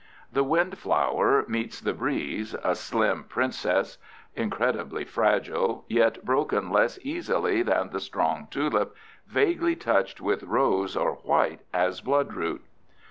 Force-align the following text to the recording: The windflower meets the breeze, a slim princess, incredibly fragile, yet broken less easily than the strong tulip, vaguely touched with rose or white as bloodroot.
The 0.33 0.43
windflower 0.43 1.45
meets 1.47 1.79
the 1.79 1.93
breeze, 1.93 2.55
a 2.63 2.73
slim 2.73 3.23
princess, 3.23 3.99
incredibly 4.35 5.05
fragile, 5.05 5.85
yet 5.87 6.25
broken 6.25 6.71
less 6.71 6.97
easily 7.03 7.61
than 7.61 7.91
the 7.91 7.99
strong 7.99 8.47
tulip, 8.49 8.95
vaguely 9.27 9.75
touched 9.75 10.19
with 10.19 10.41
rose 10.41 10.97
or 10.97 11.17
white 11.17 11.59
as 11.71 12.01
bloodroot. 12.01 12.61